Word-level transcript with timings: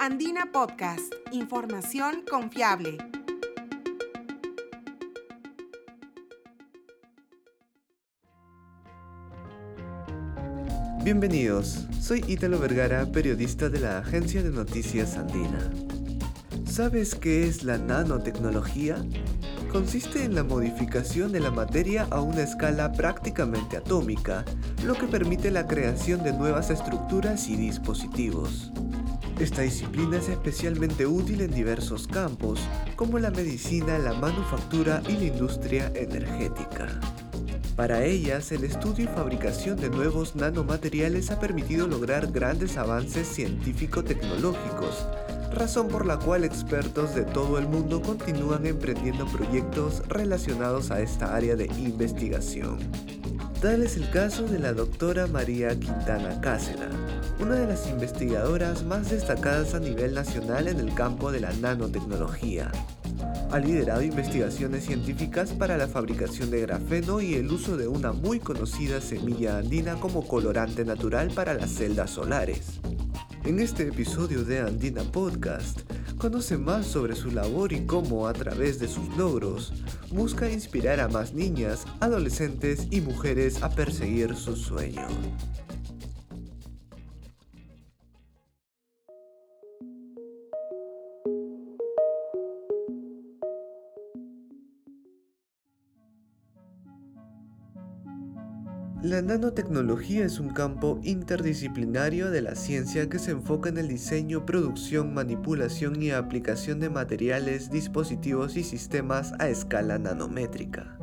Andina 0.00 0.52
Podcast, 0.52 1.12
información 1.32 2.24
confiable. 2.30 2.98
Bienvenidos, 11.02 11.88
soy 12.00 12.24
Ítalo 12.28 12.60
Vergara, 12.60 13.06
periodista 13.06 13.68
de 13.68 13.80
la 13.80 13.98
agencia 13.98 14.40
de 14.42 14.50
noticias 14.50 15.16
Andina. 15.16 15.68
¿Sabes 16.64 17.16
qué 17.16 17.48
es 17.48 17.64
la 17.64 17.76
nanotecnología? 17.78 19.04
consiste 19.68 20.24
en 20.24 20.34
la 20.34 20.44
modificación 20.44 21.30
de 21.30 21.40
la 21.40 21.50
materia 21.50 22.06
a 22.10 22.20
una 22.20 22.42
escala 22.42 22.90
prácticamente 22.92 23.76
atómica, 23.76 24.44
lo 24.84 24.94
que 24.94 25.06
permite 25.06 25.50
la 25.50 25.66
creación 25.66 26.22
de 26.22 26.32
nuevas 26.32 26.70
estructuras 26.70 27.48
y 27.48 27.56
dispositivos. 27.56 28.72
Esta 29.40 29.62
disciplina 29.62 30.16
es 30.16 30.28
especialmente 30.28 31.06
útil 31.06 31.42
en 31.42 31.52
diversos 31.52 32.08
campos, 32.08 32.58
como 32.96 33.20
la 33.20 33.30
medicina, 33.30 33.96
la 33.96 34.12
manufactura 34.12 35.00
y 35.08 35.12
la 35.12 35.24
industria 35.26 35.92
energética. 35.94 36.98
Para 37.76 38.04
ellas, 38.04 38.50
el 38.50 38.64
estudio 38.64 39.04
y 39.04 39.06
fabricación 39.06 39.76
de 39.76 39.90
nuevos 39.90 40.34
nanomateriales 40.34 41.30
ha 41.30 41.38
permitido 41.38 41.86
lograr 41.86 42.32
grandes 42.32 42.76
avances 42.76 43.28
científico-tecnológicos, 43.28 45.06
razón 45.52 45.88
por 45.88 46.06
la 46.06 46.18
cual 46.18 46.44
expertos 46.44 47.14
de 47.14 47.24
todo 47.24 47.58
el 47.58 47.66
mundo 47.66 48.00
continúan 48.02 48.66
emprendiendo 48.66 49.26
proyectos 49.26 50.02
relacionados 50.08 50.90
a 50.90 51.00
esta 51.00 51.34
área 51.34 51.56
de 51.56 51.66
investigación. 51.78 52.78
Tal 53.60 53.82
es 53.82 53.96
el 53.96 54.08
caso 54.10 54.44
de 54.44 54.60
la 54.60 54.72
doctora 54.72 55.26
María 55.26 55.70
Quintana 55.70 56.40
Cáceres, 56.40 56.94
una 57.40 57.56
de 57.56 57.66
las 57.66 57.88
investigadoras 57.88 58.84
más 58.84 59.10
destacadas 59.10 59.74
a 59.74 59.80
nivel 59.80 60.14
nacional 60.14 60.68
en 60.68 60.78
el 60.78 60.94
campo 60.94 61.32
de 61.32 61.40
la 61.40 61.52
nanotecnología. 61.54 62.70
Ha 63.50 63.58
liderado 63.58 64.02
investigaciones 64.02 64.84
científicas 64.84 65.50
para 65.50 65.76
la 65.76 65.88
fabricación 65.88 66.50
de 66.50 66.60
grafeno 66.60 67.20
y 67.20 67.34
el 67.34 67.50
uso 67.50 67.76
de 67.76 67.88
una 67.88 68.12
muy 68.12 68.38
conocida 68.38 69.00
semilla 69.00 69.58
andina 69.58 69.98
como 69.98 70.26
colorante 70.26 70.84
natural 70.84 71.30
para 71.34 71.54
las 71.54 71.70
celdas 71.70 72.10
solares. 72.10 72.78
En 73.48 73.60
este 73.60 73.88
episodio 73.88 74.44
de 74.44 74.60
Andina 74.60 75.02
Podcast, 75.04 75.80
conoce 76.18 76.58
más 76.58 76.84
sobre 76.84 77.16
su 77.16 77.30
labor 77.30 77.72
y 77.72 77.86
cómo 77.86 78.28
a 78.28 78.34
través 78.34 78.78
de 78.78 78.88
sus 78.88 79.08
logros 79.16 79.72
busca 80.10 80.50
inspirar 80.50 81.00
a 81.00 81.08
más 81.08 81.32
niñas, 81.32 81.86
adolescentes 82.00 82.88
y 82.90 83.00
mujeres 83.00 83.62
a 83.62 83.70
perseguir 83.70 84.36
su 84.36 84.54
sueño. 84.54 85.08
La 99.08 99.22
nanotecnología 99.22 100.26
es 100.26 100.38
un 100.38 100.50
campo 100.50 101.00
interdisciplinario 101.02 102.30
de 102.30 102.42
la 102.42 102.54
ciencia 102.54 103.08
que 103.08 103.18
se 103.18 103.30
enfoca 103.30 103.70
en 103.70 103.78
el 103.78 103.88
diseño, 103.88 104.44
producción, 104.44 105.14
manipulación 105.14 106.02
y 106.02 106.10
aplicación 106.10 106.78
de 106.78 106.90
materiales, 106.90 107.70
dispositivos 107.70 108.58
y 108.58 108.64
sistemas 108.64 109.32
a 109.38 109.48
escala 109.48 109.98
nanométrica. 109.98 110.98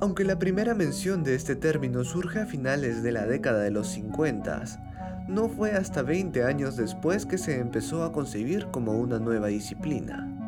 Aunque 0.00 0.24
la 0.24 0.38
primera 0.38 0.74
mención 0.74 1.22
de 1.22 1.34
este 1.34 1.54
término 1.54 2.02
surge 2.02 2.40
a 2.40 2.46
finales 2.46 3.02
de 3.02 3.12
la 3.12 3.26
década 3.26 3.60
de 3.60 3.72
los 3.72 3.88
50, 3.88 4.64
no 5.28 5.50
fue 5.50 5.72
hasta 5.72 6.00
20 6.00 6.44
años 6.44 6.78
después 6.78 7.26
que 7.26 7.36
se 7.36 7.58
empezó 7.58 8.04
a 8.04 8.12
concebir 8.12 8.68
como 8.68 8.92
una 8.98 9.18
nueva 9.18 9.48
disciplina. 9.48 10.41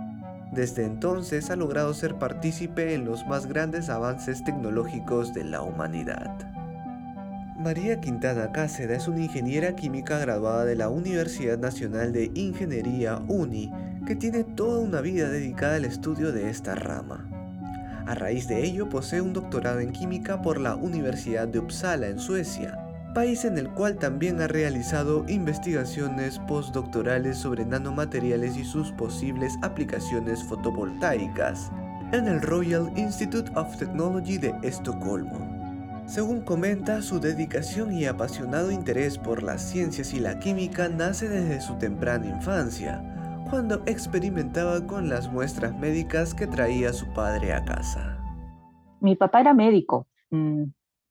Desde 0.55 0.85
entonces 0.85 1.51
ha 1.51 1.57
logrado 1.57 1.93
ser 1.95 2.15
partícipe 2.15 2.95
en 2.95 3.05
los 3.05 3.27
más 3.27 3.47
grandes 3.47 3.89
avances 3.89 4.45
tecnológicos 4.45 5.35
de 5.35 5.43
la 5.43 5.63
humanidad. 5.63 6.31
María 7.59 8.01
Quintana 8.01 8.53
Cáceres 8.53 9.03
es 9.03 9.09
una 9.09 9.25
ingeniera 9.25 9.75
química 9.75 10.19
graduada 10.19 10.65
de 10.65 10.77
la 10.77 10.91
Universidad 10.91 11.59
Nacional 11.59 12.13
de 12.13 12.31
Ingeniería 12.35 13.21
UNI 13.27 13.73
que 14.07 14.15
tiene 14.15 14.45
toda 14.45 14.79
una 14.79 15.01
vida 15.01 15.29
dedicada 15.29 15.75
al 15.75 15.85
estudio 15.85 16.31
de 16.31 16.51
esta 16.51 16.77
rama. 16.77 17.29
A 18.07 18.15
raíz 18.15 18.47
de 18.47 18.63
ello 18.63 18.89
posee 18.89 19.23
un 19.23 19.33
doctorado 19.33 19.81
en 19.81 19.91
química 19.91 20.41
por 20.41 20.61
la 20.61 20.77
Universidad 20.77 21.49
de 21.49 21.59
Uppsala 21.59 22.07
en 22.07 22.21
Suecia 22.21 22.84
país 23.15 23.45
en 23.45 23.57
el 23.57 23.71
cual 23.71 23.97
también 23.97 24.41
ha 24.43 24.49
realizado 24.49 25.25
investigaciones 25.29 26.39
postdoctorales 26.41 27.39
sobre 27.39 27.65
nanomateriales 27.65 28.57
y 28.57 28.65
sus 28.65 28.93
posibles 28.93 29.57
aplicaciones 29.63 30.43
fotovoltaicas 30.45 31.71
en 32.13 32.29
el 32.29 32.43
Royal 32.43 32.93
Institute 32.97 33.51
of 33.55 33.77
Technology 33.79 34.37
de 34.37 34.55
Estocolmo. 34.63 35.55
Según 36.07 36.43
comenta, 36.43 37.01
su 37.01 37.19
dedicación 37.19 37.93
y 37.93 38.05
apasionado 38.05 38.71
interés 38.71 39.17
por 39.17 39.43
las 39.43 39.63
ciencias 39.63 40.13
y 40.13 40.21
la 40.21 40.39
química 40.39 40.89
nace 40.89 41.29
desde 41.29 41.63
su 41.63 41.79
temprana 41.79 42.27
infancia, 42.27 43.03
cuando 43.49 43.83
experimentaba 43.87 44.87
con 44.87 45.09
las 45.09 45.33
muestras 45.33 45.75
médicas 45.79 46.35
que 46.35 46.47
traía 46.47 46.93
su 46.93 47.11
padre 47.15 47.55
a 47.55 47.65
casa. 47.65 48.19
Mi 49.01 49.17
papá 49.17 49.41
era 49.41 49.55
médico, 49.55 50.07
mm, 50.31 50.65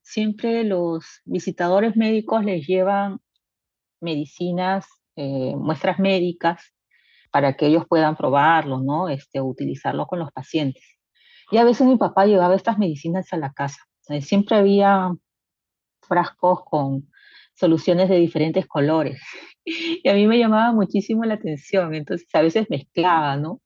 siempre 0.04 0.64
los 0.64 1.22
visitadores 1.26 1.96
médicos 1.96 2.44
les 2.46 2.68
llevan 2.68 3.20
medicinas, 4.02 4.86
eh, 5.16 5.56
muestras 5.56 6.00
médicas, 6.00 6.74
para 7.32 7.56
que 7.58 7.68
ellos 7.68 7.86
puedan 7.90 8.16
probarlo, 8.16 8.80
¿no? 8.80 9.10
Este, 9.10 9.42
utilizarlo 9.42 10.06
con 10.06 10.20
los 10.20 10.32
pacientes. 10.32 10.84
Y 11.50 11.58
a 11.58 11.64
veces 11.64 11.88
mi 11.88 11.98
papá 11.98 12.26
llevaba 12.26 12.56
estas 12.56 12.78
medicinas 12.78 13.32
a 13.34 13.38
la 13.38 13.52
casa. 13.54 13.80
Eh, 14.10 14.22
siempre 14.22 14.58
había 14.58 15.12
frascos 16.02 16.64
con 16.66 17.10
soluciones 17.56 18.10
de 18.10 18.18
diferentes 18.18 18.68
colores. 18.68 19.22
Y 19.66 20.10
a 20.10 20.14
mí 20.14 20.28
me 20.28 20.38
llamaba 20.38 20.74
muchísimo 20.74 21.24
la 21.24 21.36
atención. 21.36 21.96
Entonces 21.96 22.28
a 22.34 22.42
veces 22.42 22.70
mezclaba, 22.70 23.38
¿no? 23.38 23.62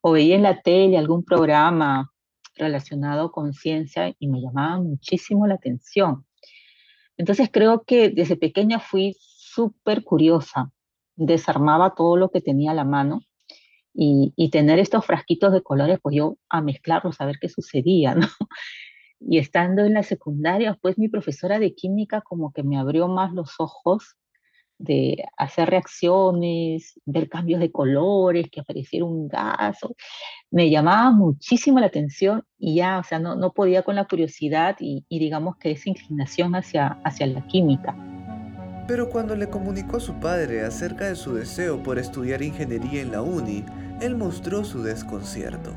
O 0.00 0.12
veía 0.12 0.36
en 0.36 0.42
la 0.42 0.62
tele 0.62 0.96
algún 0.96 1.22
programa 1.22 2.10
relacionado 2.56 3.32
con 3.32 3.52
ciencia 3.52 4.14
y 4.18 4.28
me 4.28 4.40
llamaba 4.40 4.80
muchísimo 4.80 5.46
la 5.46 5.54
atención. 5.54 6.26
Entonces 7.16 7.48
creo 7.52 7.84
que 7.84 8.10
desde 8.10 8.36
pequeña 8.36 8.80
fui 8.80 9.16
súper 9.20 10.02
curiosa, 10.02 10.72
desarmaba 11.16 11.94
todo 11.94 12.16
lo 12.16 12.30
que 12.30 12.40
tenía 12.40 12.72
a 12.72 12.74
la 12.74 12.84
mano 12.84 13.20
y, 13.92 14.50
tener 14.50 14.80
estos 14.80 15.06
frasquitos 15.06 15.52
de 15.52 15.62
colores, 15.62 15.98
pues 16.02 16.16
yo 16.16 16.36
a 16.48 16.60
mezclarlos, 16.60 17.20
a 17.20 17.26
ver 17.26 17.36
qué 17.40 17.48
sucedía. 17.48 18.16
Y 19.26 19.38
estando 19.38 19.84
en 19.84 19.94
la 19.94 20.02
secundaria, 20.02 20.76
pues 20.82 20.98
mi 20.98 21.08
profesora 21.08 21.58
de 21.58 21.74
química 21.74 22.20
como 22.20 22.52
que 22.52 22.62
me 22.62 22.76
abrió 22.76 23.08
más 23.08 23.32
los 23.32 23.54
ojos 23.58 24.16
de 24.78 25.24
hacer 25.36 25.70
reacciones, 25.70 27.00
ver 27.04 27.28
cambios 27.28 27.60
de 27.60 27.70
colores, 27.70 28.48
que 28.50 28.60
apareciera 28.60 29.04
un 29.04 29.28
gas. 29.28 29.78
Me 30.50 30.70
llamaba 30.70 31.10
muchísimo 31.10 31.80
la 31.80 31.86
atención 31.86 32.44
y 32.58 32.76
ya, 32.76 32.98
o 32.98 33.04
sea, 33.04 33.18
no, 33.18 33.36
no 33.36 33.52
podía 33.52 33.82
con 33.82 33.96
la 33.96 34.06
curiosidad 34.06 34.76
y, 34.80 35.04
y, 35.08 35.18
digamos 35.18 35.56
que 35.56 35.72
esa 35.72 35.90
inclinación 35.90 36.54
hacia, 36.54 36.98
hacia 37.04 37.26
la 37.26 37.46
química. 37.46 37.96
Pero 38.86 39.08
cuando 39.08 39.34
le 39.34 39.48
comunicó 39.48 39.96
a 39.96 40.00
su 40.00 40.14
padre 40.14 40.64
acerca 40.64 41.06
de 41.06 41.16
su 41.16 41.34
deseo 41.34 41.82
por 41.82 41.98
estudiar 41.98 42.42
ingeniería 42.42 43.00
en 43.00 43.12
la 43.12 43.22
uni, 43.22 43.64
él 44.00 44.16
mostró 44.16 44.64
su 44.64 44.82
desconcierto. 44.82 45.74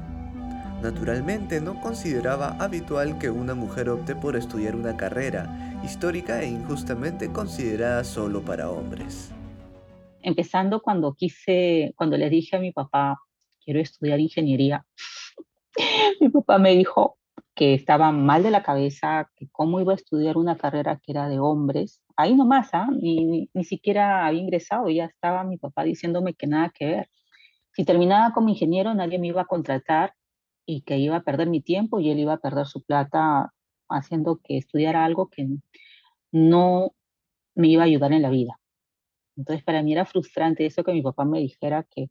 Naturalmente 0.82 1.60
no 1.60 1.82
consideraba 1.82 2.56
habitual 2.60 3.18
que 3.18 3.32
una 3.32 3.56
mujer 3.56 3.90
opte 3.90 4.16
por 4.16 4.36
estudiar 4.36 4.76
una 4.76 4.96
carrera 4.96 5.50
histórica 5.84 6.44
e 6.44 6.50
injustamente 6.50 7.32
considerada 7.32 8.04
solo 8.04 8.44
para 8.44 8.70
hombres. 8.70 9.34
Empezando 10.22 10.82
cuando 10.82 11.16
quise, 11.16 11.94
cuando 11.98 12.16
le 12.16 12.30
dije 12.30 12.58
a 12.58 12.60
mi 12.60 12.72
papá, 12.72 13.20
quiero 13.60 13.80
estudiar 13.80 14.20
ingeniería, 14.20 14.86
mi 16.22 16.30
papá 16.30 16.60
me 16.60 16.76
dijo 16.76 17.18
que 17.56 17.74
estaba 17.74 18.12
mal 18.12 18.44
de 18.44 18.52
la 18.52 18.62
cabeza, 18.62 19.32
que 19.36 19.48
cómo 19.52 19.80
iba 19.82 19.94
a 19.94 19.96
estudiar 19.96 20.38
una 20.38 20.58
carrera 20.58 21.02
que 21.04 21.12
era 21.12 21.28
de 21.28 21.40
hombres. 21.40 22.04
Ahí 22.16 22.36
nomás, 22.36 22.70
¿ah? 22.74 22.88
ni, 22.92 23.50
ni 23.52 23.64
siquiera 23.64 24.28
había 24.28 24.42
ingresado, 24.42 24.90
ya 24.90 25.06
estaba 25.06 25.44
mi 25.44 25.58
papá 25.58 25.84
diciéndome 25.84 26.36
que 26.36 26.46
nada 26.46 26.70
que 26.70 26.86
ver. 26.86 27.10
Si 27.72 27.84
terminaba 27.84 28.32
como 28.32 28.50
ingeniero, 28.50 28.94
nadie 28.94 29.18
me 29.18 29.28
iba 29.28 29.42
a 29.42 29.46
contratar 29.46 30.14
y 30.68 30.82
que 30.82 30.98
iba 30.98 31.16
a 31.16 31.24
perder 31.24 31.50
mi 31.50 31.62
tiempo 31.62 32.00
y 32.00 32.12
él 32.12 32.20
iba 32.20 32.34
a 32.34 32.40
perder 32.40 32.68
su 32.68 32.84
plata 32.84 33.54
haciendo 33.90 34.42
que 34.44 34.58
estudiara 34.58 35.06
algo 35.06 35.30
que 35.30 35.48
no 36.32 36.94
me 37.56 37.70
iba 37.70 37.84
a 37.84 37.86
ayudar 37.86 38.12
en 38.12 38.22
la 38.22 38.30
vida. 38.30 38.60
Entonces 39.38 39.64
para 39.64 39.82
mí 39.82 39.94
era 39.94 40.06
frustrante 40.06 40.66
eso 40.66 40.84
que 40.84 40.92
mi 40.92 41.02
papá 41.02 41.24
me 41.24 41.40
dijera 41.40 41.88
que, 41.90 42.10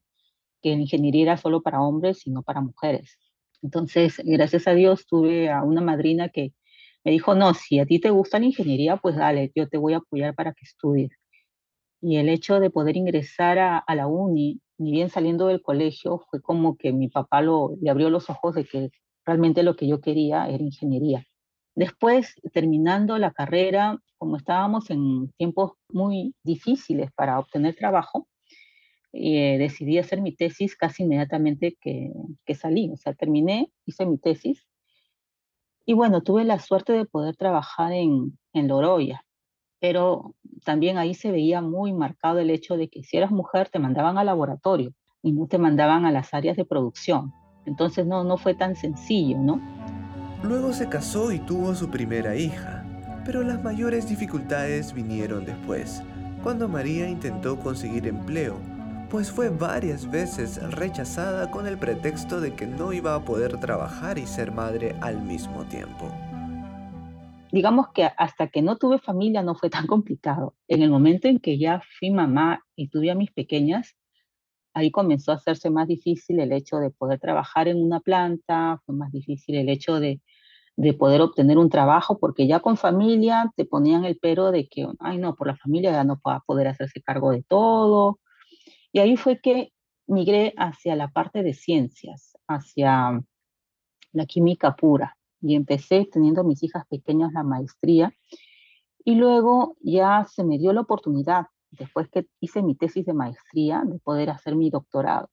que 0.62 0.70
la 0.70 0.80
ingeniería 0.80 1.22
era 1.22 1.36
solo 1.36 1.60
para 1.60 1.82
hombres 1.82 2.26
y 2.26 2.30
no 2.30 2.42
para 2.42 2.62
mujeres. 2.62 3.18
Entonces, 3.62 4.22
gracias 4.24 4.66
a 4.66 4.72
Dios, 4.72 5.06
tuve 5.06 5.50
a 5.50 5.62
una 5.62 5.82
madrina 5.82 6.30
que 6.30 6.54
me 7.04 7.12
dijo, 7.12 7.34
no, 7.34 7.52
si 7.52 7.78
a 7.78 7.86
ti 7.86 8.00
te 8.00 8.10
gusta 8.10 8.38
la 8.38 8.46
ingeniería, 8.46 8.96
pues 8.96 9.16
dale, 9.16 9.52
yo 9.54 9.68
te 9.68 9.76
voy 9.76 9.94
a 9.94 9.98
apoyar 9.98 10.34
para 10.34 10.54
que 10.54 10.64
estudies. 10.64 11.10
Y 12.00 12.16
el 12.16 12.28
hecho 12.30 12.58
de 12.60 12.70
poder 12.70 12.96
ingresar 12.96 13.58
a 13.58 13.94
la 13.94 14.06
uni, 14.06 14.60
ni 14.78 14.92
bien 14.92 15.10
saliendo 15.10 15.46
del 15.46 15.62
colegio, 15.62 16.22
fue 16.30 16.40
como 16.40 16.76
que 16.76 16.92
mi 16.92 17.08
papá 17.08 17.40
lo, 17.42 17.76
le 17.80 17.90
abrió 17.90 18.10
los 18.10 18.28
ojos 18.30 18.54
de 18.54 18.64
que 18.64 18.90
realmente 19.24 19.62
lo 19.62 19.76
que 19.76 19.86
yo 19.86 20.00
quería 20.00 20.48
era 20.48 20.62
ingeniería. 20.62 21.26
Después, 21.74 22.34
terminando 22.54 23.18
la 23.18 23.32
carrera, 23.32 23.98
como 24.16 24.36
estábamos 24.38 24.88
en 24.90 25.30
tiempos 25.32 25.72
muy 25.90 26.34
difíciles 26.42 27.10
para 27.12 27.38
obtener 27.38 27.74
trabajo, 27.74 28.28
eh, 29.12 29.58
decidí 29.58 29.98
hacer 29.98 30.22
mi 30.22 30.34
tesis 30.34 30.76
casi 30.76 31.02
inmediatamente 31.02 31.76
que, 31.80 32.12
que, 32.44 32.54
salí. 32.54 32.90
O 32.92 32.96
sea, 32.96 33.12
terminé, 33.12 33.70
hice 33.84 34.06
mi 34.06 34.18
tesis. 34.18 34.66
Y 35.84 35.92
bueno, 35.92 36.22
tuve 36.22 36.44
la 36.44 36.58
suerte 36.58 36.92
de 36.94 37.04
poder 37.04 37.36
trabajar 37.36 37.92
en, 37.92 38.38
en 38.54 38.68
Loroya, 38.68 39.25
pero 39.80 40.34
también 40.64 40.98
ahí 40.98 41.14
se 41.14 41.30
veía 41.30 41.60
muy 41.60 41.92
marcado 41.92 42.38
el 42.38 42.50
hecho 42.50 42.76
de 42.76 42.88
que 42.88 43.02
si 43.02 43.16
eras 43.16 43.30
mujer 43.30 43.68
te 43.68 43.78
mandaban 43.78 44.18
al 44.18 44.26
laboratorio 44.26 44.92
y 45.22 45.32
no 45.32 45.46
te 45.46 45.58
mandaban 45.58 46.04
a 46.04 46.12
las 46.12 46.34
áreas 46.34 46.56
de 46.56 46.64
producción. 46.64 47.32
Entonces 47.66 48.06
no, 48.06 48.24
no 48.24 48.36
fue 48.36 48.54
tan 48.54 48.76
sencillo, 48.76 49.38
¿no? 49.38 49.60
Luego 50.42 50.72
se 50.72 50.88
casó 50.88 51.32
y 51.32 51.38
tuvo 51.40 51.74
su 51.74 51.90
primera 51.90 52.36
hija, 52.36 52.84
pero 53.24 53.42
las 53.42 53.62
mayores 53.62 54.08
dificultades 54.08 54.92
vinieron 54.92 55.44
después, 55.44 56.02
cuando 56.42 56.68
María 56.68 57.08
intentó 57.08 57.58
conseguir 57.58 58.06
empleo, 58.06 58.56
pues 59.10 59.30
fue 59.30 59.48
varias 59.48 60.08
veces 60.10 60.62
rechazada 60.72 61.50
con 61.50 61.66
el 61.66 61.78
pretexto 61.78 62.40
de 62.40 62.54
que 62.54 62.66
no 62.66 62.92
iba 62.92 63.14
a 63.14 63.24
poder 63.24 63.58
trabajar 63.58 64.18
y 64.18 64.26
ser 64.26 64.52
madre 64.52 64.94
al 65.00 65.22
mismo 65.22 65.64
tiempo. 65.64 66.12
Digamos 67.56 67.86
que 67.94 68.04
hasta 68.04 68.48
que 68.48 68.60
no 68.60 68.76
tuve 68.76 68.98
familia 68.98 69.42
no 69.42 69.54
fue 69.54 69.70
tan 69.70 69.86
complicado. 69.94 70.54
En 70.68 70.82
el 70.82 70.90
momento 70.90 71.26
en 71.26 71.38
que 71.38 71.56
ya 71.56 71.80
fui 71.98 72.10
mamá 72.10 72.62
y 72.76 72.88
tuve 72.88 73.10
a 73.10 73.14
mis 73.14 73.32
pequeñas, 73.32 73.96
ahí 74.74 74.90
comenzó 74.90 75.32
a 75.32 75.36
hacerse 75.36 75.70
más 75.70 75.88
difícil 75.88 76.38
el 76.38 76.52
hecho 76.52 76.76
de 76.76 76.90
poder 76.90 77.18
trabajar 77.18 77.66
en 77.68 77.82
una 77.82 78.00
planta, 78.00 78.82
fue 78.84 78.94
más 78.94 79.10
difícil 79.10 79.54
el 79.54 79.70
hecho 79.70 80.00
de, 80.00 80.20
de 80.76 80.92
poder 80.92 81.22
obtener 81.22 81.56
un 81.56 81.70
trabajo, 81.70 82.18
porque 82.18 82.46
ya 82.46 82.60
con 82.60 82.76
familia 82.76 83.50
te 83.56 83.64
ponían 83.64 84.04
el 84.04 84.18
pero 84.20 84.50
de 84.50 84.68
que, 84.68 84.86
ay 84.98 85.16
no, 85.16 85.34
por 85.34 85.46
la 85.46 85.56
familia 85.56 85.92
ya 85.92 86.04
no 86.04 86.20
va 86.28 86.34
a 86.34 86.40
poder 86.40 86.68
hacerse 86.68 87.00
cargo 87.00 87.30
de 87.30 87.42
todo. 87.42 88.20
Y 88.92 88.98
ahí 88.98 89.16
fue 89.16 89.40
que 89.40 89.72
migré 90.06 90.52
hacia 90.58 90.94
la 90.94 91.08
parte 91.08 91.42
de 91.42 91.54
ciencias, 91.54 92.36
hacia 92.46 93.18
la 94.12 94.26
química 94.26 94.76
pura. 94.76 95.15
Y 95.40 95.54
empecé 95.54 96.08
teniendo 96.10 96.44
mis 96.44 96.62
hijas 96.62 96.86
pequeñas 96.88 97.32
la 97.32 97.42
maestría. 97.42 98.12
Y 99.04 99.14
luego 99.14 99.76
ya 99.80 100.26
se 100.30 100.44
me 100.44 100.58
dio 100.58 100.72
la 100.72 100.80
oportunidad 100.82 101.46
después 101.70 102.08
que 102.08 102.26
hice 102.40 102.62
mi 102.62 102.74
tesis 102.74 103.04
de 103.06 103.12
maestría, 103.12 103.82
de 103.84 103.98
poder 103.98 104.30
hacer 104.30 104.56
mi 104.56 104.70
doctorado. 104.70 105.28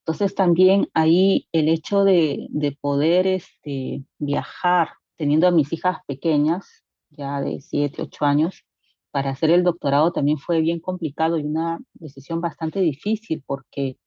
Entonces 0.00 0.34
también 0.34 0.88
ahí 0.94 1.48
el 1.52 1.68
hecho 1.68 2.04
de, 2.04 2.46
de 2.50 2.76
poder 2.80 3.26
este, 3.26 4.04
viajar 4.18 4.90
teniendo 5.16 5.46
a 5.46 5.50
mis 5.50 5.72
hijas 5.72 5.98
pequeñas, 6.06 6.84
ya 7.10 7.40
de 7.40 7.60
7, 7.60 8.02
8 8.02 8.24
años, 8.24 8.64
para 9.10 9.30
hacer 9.30 9.50
el 9.50 9.64
doctorado 9.64 10.12
también 10.12 10.38
fue 10.38 10.60
bien 10.60 10.80
complicado 10.80 11.38
y 11.38 11.44
una 11.44 11.80
decisión 11.94 12.40
bastante 12.40 12.80
difícil 12.80 13.42
porque 13.46 13.98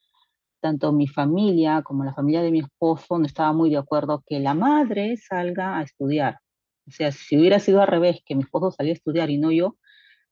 tanto 0.64 0.94
mi 0.94 1.08
familia 1.08 1.82
como 1.84 2.06
la 2.06 2.14
familia 2.14 2.42
de 2.42 2.50
mi 2.50 2.60
esposo 2.60 3.20
no 3.20 3.26
estaba 3.26 3.52
muy 3.52 3.70
de 3.70 3.76
acuerdo 3.76 4.24
que 4.26 4.40
la 4.40 4.54
madre 4.54 5.18
salga 5.18 5.78
a 5.78 5.84
estudiar. 5.84 6.40
O 6.88 6.92
sea, 6.92 7.12
si 7.12 7.38
hubiera 7.38 7.60
sido 7.60 7.82
al 7.82 7.90
revés, 7.90 8.22
que 8.26 8.34
mi 8.34 8.44
esposo 8.44 8.72
salía 8.72 8.94
a 8.94 8.96
estudiar 8.96 9.30
y 9.30 9.38
no 9.38 9.52
yo, 9.52 9.76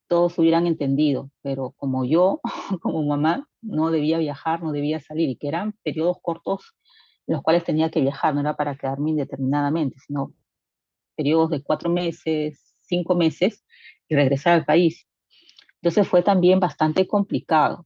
todos 0.07 0.39
hubieran 0.39 0.67
entendido, 0.67 1.31
pero 1.41 1.73
como 1.75 2.05
yo, 2.05 2.39
como 2.81 3.03
mamá, 3.03 3.49
no 3.61 3.91
debía 3.91 4.19
viajar, 4.19 4.63
no 4.63 4.71
debía 4.71 5.01
salir, 5.01 5.29
y 5.29 5.35
que 5.35 5.49
eran 5.49 5.73
periodos 5.83 6.17
cortos 6.21 6.75
los 7.27 7.41
cuales 7.41 7.65
tenía 7.65 7.91
que 7.91 7.99
viajar, 7.99 8.33
no 8.33 8.39
era 8.39 8.55
para 8.55 8.77
quedarme 8.77 9.09
indeterminadamente, 9.09 9.97
sino 9.99 10.33
periodos 11.15 11.49
de 11.49 11.61
cuatro 11.61 11.89
meses, 11.89 12.73
cinco 12.81 13.15
meses, 13.15 13.65
y 14.07 14.15
regresar 14.15 14.53
al 14.53 14.65
país. 14.65 15.07
Entonces 15.81 16.07
fue 16.07 16.23
también 16.23 16.61
bastante 16.61 17.05
complicado 17.05 17.85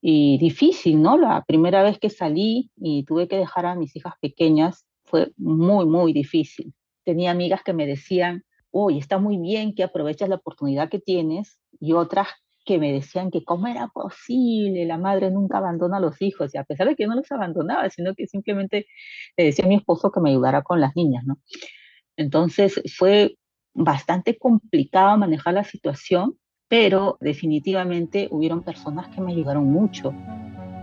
y 0.00 0.38
difícil, 0.38 1.02
¿no? 1.02 1.16
La 1.18 1.44
primera 1.46 1.82
vez 1.82 1.98
que 1.98 2.10
salí 2.10 2.70
y 2.76 3.04
tuve 3.04 3.28
que 3.28 3.36
dejar 3.36 3.66
a 3.66 3.74
mis 3.74 3.94
hijas 3.96 4.14
pequeñas 4.20 4.86
fue 5.04 5.32
muy, 5.36 5.86
muy 5.86 6.12
difícil. 6.12 6.74
Tenía 7.04 7.30
amigas 7.30 7.62
que 7.64 7.72
me 7.72 7.86
decían, 7.86 8.44
uy, 8.70 8.98
está 8.98 9.18
muy 9.18 9.38
bien 9.38 9.74
que 9.74 9.82
aproveches 9.82 10.28
la 10.28 10.36
oportunidad 10.36 10.88
que 10.88 10.98
tienes, 10.98 11.58
y 11.80 11.92
otras 11.94 12.28
que 12.64 12.78
me 12.78 12.92
decían 12.92 13.30
que 13.30 13.44
cómo 13.44 13.66
era 13.66 13.88
posible, 13.88 14.84
la 14.84 14.98
madre 14.98 15.30
nunca 15.30 15.58
abandona 15.58 15.96
a 15.96 16.00
los 16.00 16.20
hijos, 16.20 16.54
y 16.54 16.58
a 16.58 16.64
pesar 16.64 16.86
de 16.86 16.96
que 16.96 17.06
no 17.06 17.14
los 17.14 17.32
abandonaba, 17.32 17.88
sino 17.88 18.14
que 18.14 18.26
simplemente 18.26 18.86
le 19.36 19.44
decía 19.44 19.64
a 19.64 19.68
mi 19.68 19.76
esposo 19.76 20.10
que 20.12 20.20
me 20.20 20.30
ayudara 20.30 20.62
con 20.62 20.80
las 20.80 20.94
niñas, 20.94 21.24
¿no? 21.24 21.38
Entonces 22.16 22.82
fue 22.96 23.36
bastante 23.72 24.36
complicado 24.36 25.16
manejar 25.16 25.54
la 25.54 25.64
situación, 25.64 26.38
pero 26.68 27.18
definitivamente 27.20 28.28
hubieron 28.30 28.62
personas 28.62 29.08
que 29.08 29.20
me 29.20 29.32
ayudaron 29.32 29.70
mucho. 29.70 30.14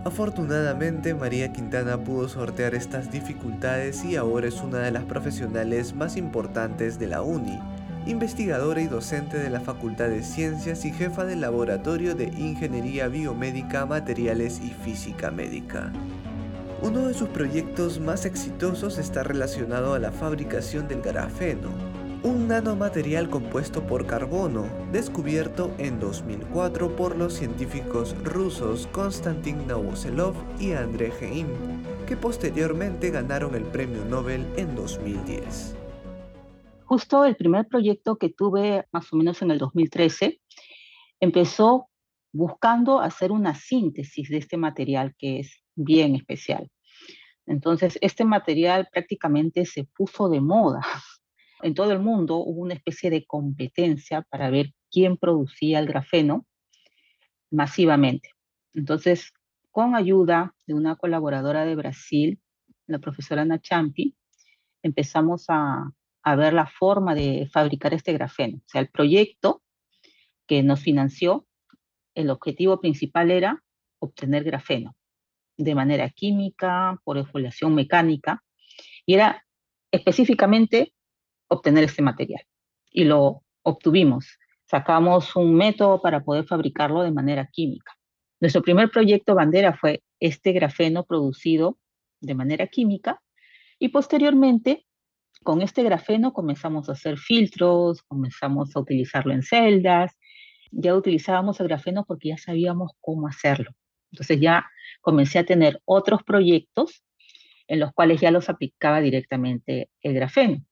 Afortunadamente, 0.04 1.14
María 1.14 1.52
Quintana 1.52 2.02
pudo 2.02 2.28
sortear 2.28 2.74
estas 2.74 3.10
dificultades 3.10 4.04
y 4.04 4.16
ahora 4.16 4.46
es 4.46 4.60
una 4.60 4.78
de 4.78 4.92
las 4.92 5.04
profesionales 5.04 5.94
más 5.94 6.16
importantes 6.16 6.98
de 6.98 7.08
la 7.08 7.22
UNI 7.22 7.58
investigadora 8.06 8.80
y 8.80 8.86
docente 8.86 9.36
de 9.36 9.50
la 9.50 9.60
Facultad 9.60 10.08
de 10.08 10.22
Ciencias 10.22 10.84
y 10.84 10.92
jefa 10.92 11.24
del 11.24 11.40
Laboratorio 11.40 12.14
de 12.14 12.26
Ingeniería 12.26 13.08
Biomédica, 13.08 13.84
Materiales 13.84 14.60
y 14.62 14.70
Física 14.70 15.32
Médica. 15.32 15.92
Uno 16.82 17.08
de 17.08 17.14
sus 17.14 17.28
proyectos 17.30 17.98
más 17.98 18.24
exitosos 18.24 18.98
está 18.98 19.24
relacionado 19.24 19.94
a 19.94 19.98
la 19.98 20.12
fabricación 20.12 20.86
del 20.86 21.02
grafeno, 21.02 21.70
un 22.26 22.48
nanomaterial 22.48 23.30
compuesto 23.30 23.86
por 23.86 24.04
carbono, 24.04 24.64
descubierto 24.90 25.72
en 25.78 26.00
2004 26.00 26.96
por 26.96 27.16
los 27.16 27.34
científicos 27.34 28.16
rusos 28.24 28.88
Konstantin 28.88 29.64
Novoselov 29.68 30.34
y 30.58 30.72
Andrei 30.72 31.12
Geim, 31.12 31.46
que 32.04 32.16
posteriormente 32.16 33.10
ganaron 33.10 33.54
el 33.54 33.62
Premio 33.62 34.04
Nobel 34.04 34.44
en 34.56 34.74
2010. 34.74 35.76
Justo 36.84 37.24
el 37.24 37.36
primer 37.36 37.68
proyecto 37.68 38.16
que 38.16 38.30
tuve 38.30 38.84
más 38.90 39.12
o 39.12 39.16
menos 39.16 39.40
en 39.42 39.52
el 39.52 39.58
2013 39.58 40.40
empezó 41.20 41.88
buscando 42.32 42.98
hacer 42.98 43.30
una 43.30 43.54
síntesis 43.54 44.28
de 44.28 44.38
este 44.38 44.56
material 44.56 45.14
que 45.16 45.38
es 45.38 45.62
bien 45.76 46.16
especial. 46.16 46.68
Entonces, 47.46 47.96
este 48.00 48.24
material 48.24 48.88
prácticamente 48.92 49.64
se 49.64 49.84
puso 49.84 50.28
de 50.28 50.40
moda. 50.40 50.80
En 51.66 51.74
todo 51.74 51.90
el 51.90 51.98
mundo 51.98 52.36
hubo 52.36 52.62
una 52.62 52.74
especie 52.74 53.10
de 53.10 53.26
competencia 53.26 54.22
para 54.22 54.50
ver 54.50 54.72
quién 54.88 55.16
producía 55.16 55.80
el 55.80 55.86
grafeno 55.86 56.46
masivamente. 57.50 58.30
Entonces, 58.72 59.32
con 59.72 59.96
ayuda 59.96 60.54
de 60.68 60.74
una 60.74 60.94
colaboradora 60.94 61.64
de 61.64 61.74
Brasil, 61.74 62.38
la 62.86 63.00
profesora 63.00 63.42
Ana 63.42 63.60
Champi, 63.60 64.14
empezamos 64.80 65.46
a, 65.48 65.90
a 66.22 66.36
ver 66.36 66.52
la 66.52 66.68
forma 66.68 67.16
de 67.16 67.48
fabricar 67.52 67.94
este 67.94 68.12
grafeno. 68.12 68.58
O 68.58 68.68
sea, 68.68 68.80
el 68.80 68.88
proyecto 68.88 69.60
que 70.46 70.62
nos 70.62 70.78
financió, 70.78 71.48
el 72.14 72.30
objetivo 72.30 72.80
principal 72.80 73.32
era 73.32 73.64
obtener 73.98 74.44
grafeno 74.44 74.94
de 75.56 75.74
manera 75.74 76.10
química, 76.10 77.00
por 77.02 77.18
exfoliación 77.18 77.74
mecánica, 77.74 78.44
y 79.04 79.14
era 79.14 79.44
específicamente 79.90 80.92
obtener 81.48 81.84
este 81.84 82.02
material. 82.02 82.42
Y 82.90 83.04
lo 83.04 83.42
obtuvimos. 83.62 84.38
Sacamos 84.68 85.36
un 85.36 85.54
método 85.54 86.00
para 86.00 86.24
poder 86.24 86.44
fabricarlo 86.44 87.02
de 87.02 87.12
manera 87.12 87.48
química. 87.52 87.92
Nuestro 88.40 88.62
primer 88.62 88.90
proyecto 88.90 89.34
bandera 89.34 89.76
fue 89.76 90.02
este 90.20 90.52
grafeno 90.52 91.04
producido 91.04 91.78
de 92.20 92.34
manera 92.34 92.66
química 92.66 93.22
y 93.78 93.88
posteriormente 93.88 94.86
con 95.42 95.62
este 95.62 95.82
grafeno 95.82 96.32
comenzamos 96.32 96.88
a 96.88 96.92
hacer 96.92 97.18
filtros, 97.18 98.02
comenzamos 98.02 98.74
a 98.74 98.80
utilizarlo 98.80 99.32
en 99.32 99.42
celdas, 99.42 100.16
ya 100.70 100.94
utilizábamos 100.94 101.60
el 101.60 101.68
grafeno 101.68 102.04
porque 102.04 102.30
ya 102.30 102.38
sabíamos 102.38 102.92
cómo 103.00 103.28
hacerlo. 103.28 103.70
Entonces 104.10 104.40
ya 104.40 104.66
comencé 105.00 105.38
a 105.38 105.46
tener 105.46 105.80
otros 105.84 106.22
proyectos 106.24 107.04
en 107.68 107.80
los 107.80 107.92
cuales 107.92 108.20
ya 108.20 108.30
los 108.30 108.48
aplicaba 108.48 109.00
directamente 109.00 109.90
el 110.00 110.14
grafeno. 110.14 110.64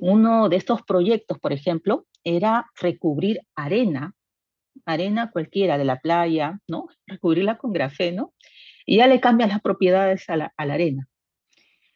Uno 0.00 0.48
de 0.48 0.56
estos 0.56 0.82
proyectos, 0.82 1.38
por 1.38 1.52
ejemplo, 1.52 2.06
era 2.24 2.66
recubrir 2.80 3.40
arena, 3.54 4.14
arena 4.84 5.30
cualquiera 5.30 5.78
de 5.78 5.84
la 5.84 5.98
playa, 5.98 6.60
¿no? 6.68 6.86
Recubrirla 7.06 7.58
con 7.58 7.72
grafeno 7.72 8.34
y 8.86 8.98
ya 8.98 9.06
le 9.06 9.20
cambias 9.20 9.50
las 9.50 9.60
propiedades 9.60 10.28
a 10.28 10.36
la, 10.36 10.52
a 10.56 10.66
la 10.66 10.74
arena. 10.74 11.08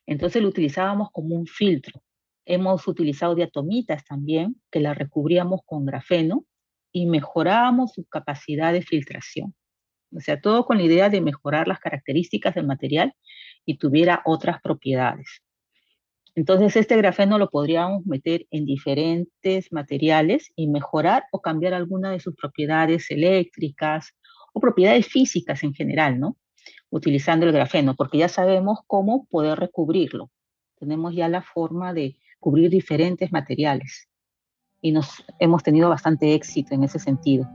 Entonces 0.07 0.43
lo 0.43 0.49
utilizábamos 0.49 1.11
como 1.13 1.35
un 1.37 1.47
filtro. 1.47 2.03
Hemos 2.45 2.89
utilizado 2.89 3.35
diatomitas 3.35 4.05
también, 4.05 4.57
que 4.71 4.81
la 4.81 4.95
recubríamos 4.95 5.61
con 5.65 5.87
grafeno 5.87 6.45
y 6.93 7.07
mejorábamos 7.07 7.93
su 7.93 8.05
capacidad 8.05 8.73
de 8.73 8.83
filtración. 8.83 9.55
O 10.15 10.21
sea, 10.21 10.41
todo 10.41 10.67
con 10.67 10.77
la 10.77 10.85
idea 10.85 11.09
de 11.09 11.21
mejorar 11.21 11.69
las 11.69 11.81
características 11.81 12.55
del 12.55 12.67
material 12.67 13.15
y 13.65 13.79
tuviera 13.79 14.23
otras 14.25 14.61
propiedades. 14.61 15.43
Entonces, 16.35 16.77
este 16.77 16.97
grafeno 16.97 17.39
lo 17.39 17.51
podríamos 17.51 18.07
meter 18.07 18.47
en 18.51 18.65
diferentes 18.65 19.71
materiales 19.71 20.51
y 20.57 20.67
mejorar 20.69 21.25
o 21.31 21.43
cambiar 21.43 21.75
alguna 21.75 22.11
de 22.11 22.21
sus 22.21 22.35
propiedades 22.35 23.11
eléctricas 23.11 24.15
o 24.55 24.61
propiedades 24.61 25.07
físicas 25.07 25.62
en 25.62 25.75
general, 25.75 26.19
¿no? 26.19 26.37
Utilizando 26.91 27.47
el 27.47 27.53
grafeno, 27.53 27.95
porque 27.95 28.19
ya 28.19 28.29
sabemos 28.29 28.81
cómo 28.87 29.27
poder 29.27 29.59
recubrirlo. 29.59 30.31
Tenemos 30.79 31.15
ya 31.15 31.29
la 31.29 31.43
forma 31.43 31.93
de 31.93 32.17
cubrir 32.41 32.71
diferentes 32.71 33.31
materiales 33.31 34.09
y 34.81 34.93
nos 34.93 35.25
hemos 35.39 35.62
tenido 35.62 35.89
bastante 35.89 36.35
éxito 36.35 36.75
en 36.75 36.85
ese 36.85 36.99
sentido. 36.99 37.49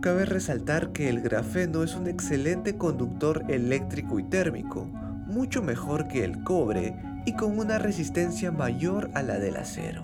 Cabe 0.00 0.24
resaltar 0.24 0.92
que 0.92 1.08
el 1.08 1.20
grafeno 1.20 1.82
es 1.82 1.94
un 1.94 2.06
excelente 2.06 2.78
conductor 2.78 3.44
eléctrico 3.48 4.18
y 4.18 4.24
térmico, 4.24 4.86
mucho 5.26 5.62
mejor 5.62 6.06
que 6.08 6.24
el 6.24 6.42
cobre 6.42 6.94
y 7.24 7.32
con 7.32 7.58
una 7.58 7.78
resistencia 7.78 8.50
mayor 8.50 9.10
a 9.14 9.22
la 9.22 9.38
del 9.38 9.56
acero. 9.56 10.02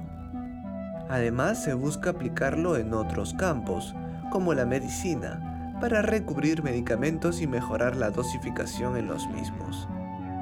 Además, 1.08 1.62
se 1.62 1.74
busca 1.74 2.10
aplicarlo 2.10 2.76
en 2.76 2.92
otros 2.92 3.34
campos, 3.34 3.94
como 4.30 4.54
la 4.54 4.66
medicina, 4.66 5.74
para 5.80 6.02
recubrir 6.02 6.62
medicamentos 6.62 7.40
y 7.40 7.46
mejorar 7.46 7.96
la 7.96 8.10
dosificación 8.10 8.96
en 8.96 9.06
los 9.06 9.28
mismos. 9.28 9.88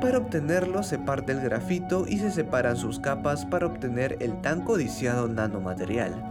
Para 0.01 0.19
obtenerlo 0.19 0.83
se 0.83 0.99
parte 0.99 1.33
el 1.33 1.41
grafito 1.41 2.07
y 2.07 2.19
se 2.19 2.31
separan 2.31 2.77
sus 2.77 2.99
capas 2.99 3.47
para 3.47 3.67
obtener 3.67 4.17
el 4.21 4.41
tan 4.41 4.63
codiciado 4.63 5.29
nanomaterial. 5.29 6.31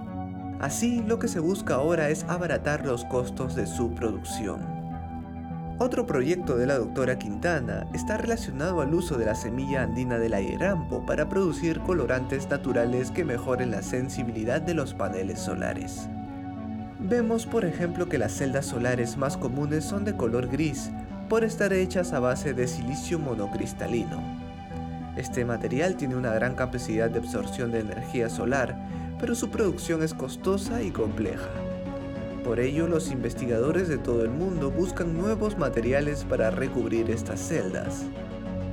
Así, 0.60 1.04
lo 1.06 1.20
que 1.20 1.28
se 1.28 1.40
busca 1.40 1.76
ahora 1.76 2.10
es 2.10 2.24
abaratar 2.30 2.86
los 2.86 3.04
costos 3.06 3.56
de 3.56 3.66
su 3.68 3.94
producción. 3.94 4.73
Otro 5.80 6.06
proyecto 6.06 6.56
de 6.56 6.68
la 6.68 6.78
doctora 6.78 7.18
Quintana 7.18 7.88
está 7.94 8.18
relacionado 8.18 8.82
al 8.82 8.94
uso 8.94 9.18
de 9.18 9.26
la 9.26 9.34
semilla 9.34 9.82
andina 9.82 10.20
del 10.20 10.36
airampo 10.36 11.04
para 11.06 11.28
producir 11.28 11.80
colorantes 11.80 12.48
naturales 12.48 13.10
que 13.10 13.26
mejoren 13.26 13.72
la 13.72 13.82
sensibilidad 13.82 14.62
de 14.62 14.76
los 14.76 14.94
paneles 14.94 15.40
solares. 15.40 16.08
Vemos 17.00 17.48
por 17.48 17.66
ejemplo 17.66 18.08
que 18.08 18.20
las 18.20 18.34
celdas 18.34 18.68
solares 18.68 19.18
más 19.18 19.36
comunes 19.36 19.84
son 19.84 20.06
de 20.06 20.16
color 20.16 20.48
gris, 20.48 20.92
por 21.28 21.44
estar 21.44 21.74
hechas 21.74 22.14
a 22.14 22.20
base 22.20 22.54
de 22.54 22.68
silicio 22.68 23.18
monocristalino. 23.18 24.22
Este 25.18 25.44
material 25.44 25.96
tiene 25.96 26.16
una 26.16 26.34
gran 26.34 26.54
capacidad 26.54 27.10
de 27.10 27.20
absorción 27.20 27.72
de 27.72 27.80
energía 27.80 28.30
solar, 28.30 28.78
pero 29.20 29.34
su 29.34 29.50
producción 29.50 30.04
es 30.04 30.14
costosa 30.14 30.84
y 30.84 30.92
compleja. 30.92 31.50
Por 32.44 32.60
ello, 32.60 32.88
los 32.88 33.10
investigadores 33.10 33.88
de 33.88 33.98
todo 33.98 34.24
el 34.24 34.30
mundo 34.30 34.70
buscan 34.70 35.18
nuevos 35.18 35.58
materiales 35.58 36.26
para 36.26 36.52
recubrir 36.52 37.10
estas 37.10 37.40
celdas. 37.40 38.04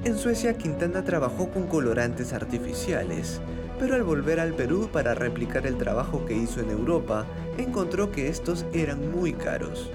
En 0.03 0.17
Suecia, 0.17 0.59
Quintana 0.59 1.05
trabajó 1.05 1.51
con 1.51 1.69
colorantes 1.69 2.33
artificiales, 2.33 3.41
pero 3.79 3.95
al 3.95 4.03
volver 4.03 4.41
al 4.41 4.55
Perú 4.55 4.89
para 4.93 5.15
replicar 5.15 5.67
el 5.67 5.77
trabajo 5.77 6.25
que 6.25 6.35
hizo 6.35 6.61
en 6.61 6.71
Europa, 6.71 7.27
encontró 7.59 8.11
que 8.11 8.29
estos 8.29 8.67
eran 8.73 9.13
muy 9.13 9.35
caros. 9.35 9.91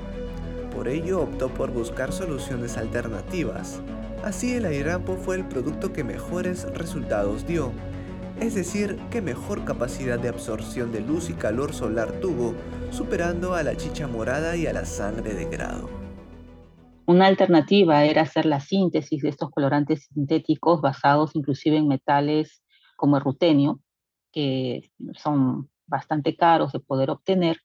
Por 0.74 0.88
ello 0.88 1.22
optó 1.22 1.50
por 1.50 1.72
buscar 1.72 2.13
soluciones 2.13 2.77
alternativas. 2.77 3.82
Así 4.24 4.53
el 4.53 4.65
airampo 4.65 5.17
fue 5.17 5.36
el 5.36 5.46
producto 5.46 5.91
que 5.91 6.03
mejores 6.03 6.63
resultados 6.74 7.46
dio, 7.46 7.72
es 8.39 8.53
decir, 8.53 8.98
que 9.12 9.22
mejor 9.22 9.63
capacidad 9.63 10.20
de 10.20 10.29
absorción 10.29 10.91
de 10.91 11.00
luz 11.00 11.29
y 11.29 11.34
calor 11.34 11.74
solar 11.74 12.12
tuvo, 12.13 12.53
superando 12.96 13.56
a 13.56 13.62
la 13.62 13.75
chicha 13.75 14.08
morada 14.08 14.56
y 14.56 14.68
a 14.68 14.72
la 14.72 14.86
sangre 14.86 15.34
de 15.34 15.44
grado. 15.50 15.90
Una 17.06 17.28
alternativa 17.28 18.06
era 18.06 18.22
hacer 18.22 18.46
la 18.46 18.62
síntesis 18.62 19.22
de 19.22 19.28
estos 19.28 19.52
colorantes 19.52 20.08
sintéticos 20.14 20.80
basados 20.80 21.32
inclusive 21.36 21.75
en 21.75 21.90
metales 21.90 22.64
como 22.96 23.18
el 23.18 23.24
rutenio, 23.24 23.82
que 24.32 24.92
son 25.14 25.70
bastante 25.88 26.38
caros 26.38 26.72
de 26.72 26.80
poder 26.80 27.10
obtener. 27.10 27.58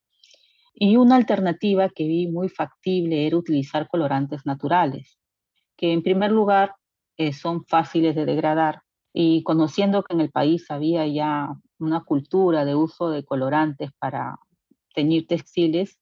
Y 0.75 0.97
una 0.97 1.15
alternativa 1.15 1.89
que 1.91 2.09
vi 2.09 2.27
muy 2.27 2.49
factible 2.49 3.29
era 3.29 3.37
utilizar 3.37 3.87
colorantes 3.87 4.45
naturales, 4.45 5.17
que 5.77 5.93
en 5.93 6.03
primer 6.03 6.33
lugar 6.33 6.75
eh, 7.17 7.33
son 7.33 7.65
fáciles 7.67 8.17
de 8.17 8.25
degradar 8.25 8.83
y 9.13 9.45
conociendo 9.45 10.03
que 10.03 10.13
en 10.13 10.23
el 10.23 10.31
país 10.33 10.69
había 10.73 11.07
ya 11.07 11.51
una 11.79 12.03
cultura 12.03 12.65
de 12.65 12.75
uso 12.75 13.11
de 13.11 13.25
colorantes 13.25 13.91
para 14.01 14.37
teñir 14.95 15.27
textiles, 15.27 15.99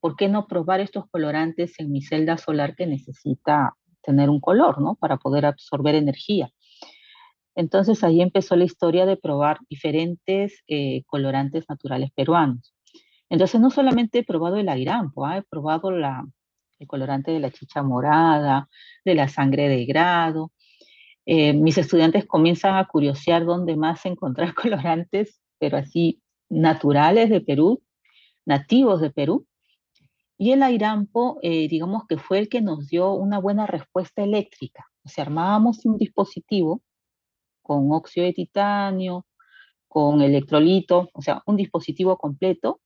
¿por 0.00 0.16
qué 0.16 0.28
no 0.28 0.46
probar 0.46 0.80
estos 0.80 1.04
colorantes 1.10 1.78
en 1.78 1.90
mi 1.92 2.02
celda 2.02 2.38
solar 2.38 2.74
que 2.74 2.86
necesita 2.86 3.74
tener 4.02 4.30
un 4.30 4.40
color, 4.40 4.80
¿no? 4.80 4.94
Para 4.94 5.18
poder 5.18 5.46
absorber 5.46 5.94
energía. 5.94 6.50
Entonces 7.54 8.02
ahí 8.04 8.22
empezó 8.22 8.56
la 8.56 8.64
historia 8.64 9.06
de 9.06 9.16
probar 9.16 9.58
diferentes 9.68 10.62
eh, 10.68 11.02
colorantes 11.06 11.66
naturales 11.68 12.10
peruanos. 12.14 12.74
Entonces 13.28 13.60
no 13.60 13.70
solamente 13.70 14.20
he 14.20 14.24
probado 14.24 14.56
el 14.56 14.68
airampo, 14.68 15.26
¿ah? 15.26 15.38
he 15.38 15.42
probado 15.42 15.90
el 15.90 16.86
colorante 16.86 17.30
de 17.32 17.40
la 17.40 17.50
chicha 17.50 17.82
morada, 17.82 18.68
de 19.04 19.14
la 19.14 19.28
sangre 19.28 19.68
de 19.68 19.84
grado, 19.84 20.52
eh, 21.26 21.52
mis 21.52 21.78
estudiantes 21.78 22.26
comienzan 22.26 22.76
a 22.76 22.86
curiosear 22.88 23.44
dónde 23.44 23.76
más 23.76 24.04
encontrar 24.06 24.54
colorantes, 24.54 25.40
pero 25.58 25.76
así 25.76 26.20
naturales 26.48 27.30
de 27.30 27.40
Perú, 27.40 27.82
nativos 28.46 29.00
de 29.00 29.10
Perú. 29.10 29.46
Y 30.38 30.52
el 30.52 30.62
airampo, 30.62 31.38
eh, 31.42 31.68
digamos 31.68 32.04
que 32.08 32.16
fue 32.16 32.38
el 32.38 32.48
que 32.48 32.62
nos 32.62 32.88
dio 32.88 33.12
una 33.12 33.38
buena 33.38 33.66
respuesta 33.66 34.22
eléctrica. 34.22 34.86
O 35.04 35.08
sea, 35.08 35.24
armábamos 35.24 35.84
un 35.84 35.98
dispositivo 35.98 36.82
con 37.62 37.92
óxido 37.92 38.26
de 38.26 38.32
titanio, 38.32 39.26
con 39.88 40.22
electrolito, 40.22 41.10
o 41.12 41.22
sea, 41.22 41.42
un 41.46 41.56
dispositivo 41.56 42.16
completo, 42.16 42.80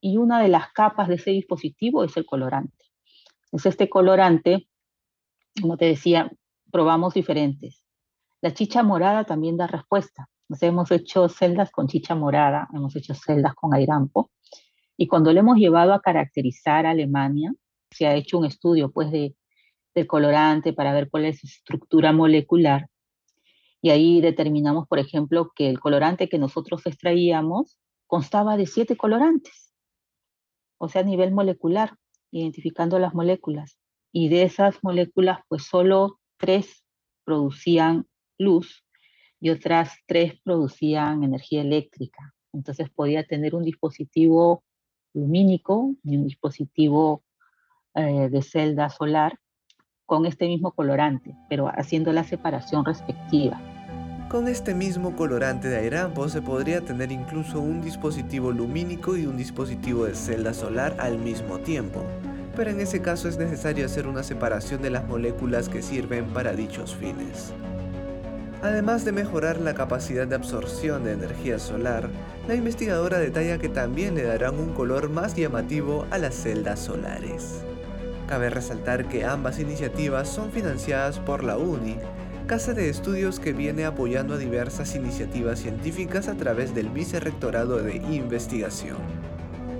y 0.00 0.16
una 0.16 0.40
de 0.40 0.48
las 0.48 0.72
capas 0.72 1.08
de 1.08 1.16
ese 1.16 1.30
dispositivo 1.30 2.04
es 2.04 2.16
el 2.16 2.26
colorante. 2.26 2.86
Es 3.52 3.66
este 3.66 3.88
colorante, 3.88 4.68
como 5.60 5.76
te 5.76 5.86
decía, 5.86 6.30
probamos 6.70 7.14
diferentes. 7.14 7.84
La 8.40 8.54
chicha 8.54 8.82
morada 8.82 9.24
también 9.24 9.56
da 9.56 9.66
respuesta. 9.66 10.28
hemos 10.60 10.90
hecho 10.90 11.28
celdas 11.28 11.70
con 11.70 11.88
chicha 11.88 12.14
morada, 12.14 12.68
hemos 12.72 12.94
hecho 12.96 13.14
celdas 13.14 13.54
con 13.54 13.74
airampo, 13.74 14.30
y 14.98 15.06
cuando 15.06 15.32
le 15.32 15.40
hemos 15.40 15.56
llevado 15.56 15.94
a 15.94 16.02
caracterizar 16.02 16.84
a 16.84 16.90
Alemania, 16.90 17.54
se 17.90 18.06
ha 18.06 18.14
hecho 18.14 18.38
un 18.38 18.44
estudio 18.44 18.90
pues 18.90 19.10
de, 19.10 19.34
del 19.94 20.06
colorante 20.06 20.74
para 20.74 20.92
ver 20.92 21.08
cuál 21.08 21.24
es 21.24 21.38
su 21.38 21.46
estructura 21.46 22.12
molecular, 22.12 22.88
y 23.80 23.90
ahí 23.90 24.20
determinamos, 24.20 24.88
por 24.88 24.98
ejemplo, 24.98 25.52
que 25.54 25.70
el 25.70 25.78
colorante 25.78 26.28
que 26.28 26.38
nosotros 26.38 26.84
extraíamos 26.86 27.78
constaba 28.06 28.56
de 28.56 28.66
siete 28.66 28.96
colorantes, 28.96 29.72
o 30.78 30.88
sea, 30.88 31.02
a 31.02 31.04
nivel 31.04 31.32
molecular, 31.32 31.94
identificando 32.30 32.98
las 32.98 33.14
moléculas. 33.14 33.78
Y 34.12 34.28
de 34.28 34.42
esas 34.42 34.82
moléculas, 34.82 35.40
pues 35.48 35.64
solo 35.64 36.18
tres 36.38 36.84
producían 37.24 38.06
luz 38.38 38.84
y 39.40 39.50
otras 39.50 39.92
tres 40.06 40.40
producían 40.42 41.22
energía 41.22 41.60
eléctrica. 41.60 42.34
Entonces 42.52 42.90
podía 42.90 43.24
tener 43.24 43.54
un 43.54 43.62
dispositivo 43.62 44.64
lumínico 45.14 45.94
y 46.04 46.16
un 46.16 46.24
dispositivo 46.24 47.22
eh, 47.94 48.28
de 48.30 48.42
celda 48.42 48.88
solar 48.90 49.38
con 50.06 50.24
este 50.24 50.46
mismo 50.46 50.72
colorante, 50.72 51.36
pero 51.48 51.68
haciendo 51.68 52.12
la 52.12 52.24
separación 52.24 52.84
respectiva. 52.84 53.60
Con 54.30 54.46
este 54.46 54.74
mismo 54.74 55.16
colorante 55.16 55.68
de 55.68 55.78
airampo 55.78 56.28
se 56.28 56.42
podría 56.42 56.82
tener 56.82 57.12
incluso 57.12 57.60
un 57.60 57.80
dispositivo 57.80 58.52
lumínico 58.52 59.16
y 59.16 59.26
un 59.26 59.36
dispositivo 59.36 60.04
de 60.04 60.14
celda 60.14 60.52
solar 60.52 60.96
al 60.98 61.18
mismo 61.18 61.58
tiempo, 61.58 62.04
pero 62.54 62.70
en 62.70 62.80
ese 62.80 63.00
caso 63.00 63.28
es 63.28 63.38
necesario 63.38 63.86
hacer 63.86 64.06
una 64.06 64.22
separación 64.22 64.82
de 64.82 64.90
las 64.90 65.06
moléculas 65.06 65.68
que 65.68 65.80
sirven 65.80 66.26
para 66.26 66.52
dichos 66.52 66.94
fines. 66.94 67.54
Además 68.60 69.04
de 69.04 69.12
mejorar 69.12 69.60
la 69.60 69.74
capacidad 69.74 70.26
de 70.26 70.34
absorción 70.34 71.04
de 71.04 71.12
energía 71.12 71.60
solar, 71.60 72.08
la 72.48 72.56
investigadora 72.56 73.18
detalla 73.18 73.58
que 73.58 73.68
también 73.68 74.16
le 74.16 74.24
darán 74.24 74.58
un 74.58 74.72
color 74.72 75.10
más 75.10 75.36
llamativo 75.36 76.06
a 76.10 76.18
las 76.18 76.34
celdas 76.34 76.80
solares. 76.80 77.62
Cabe 78.26 78.50
resaltar 78.50 79.06
que 79.08 79.24
ambas 79.24 79.60
iniciativas 79.60 80.28
son 80.28 80.50
financiadas 80.50 81.20
por 81.20 81.44
la 81.44 81.56
UNI, 81.56 81.98
casa 82.48 82.74
de 82.74 82.88
estudios 82.88 83.38
que 83.38 83.52
viene 83.52 83.84
apoyando 83.84 84.34
a 84.34 84.38
diversas 84.38 84.96
iniciativas 84.96 85.60
científicas 85.60 86.26
a 86.28 86.34
través 86.34 86.74
del 86.74 86.88
Vicerrectorado 86.88 87.76
de 87.76 87.96
Investigación. 87.96 88.96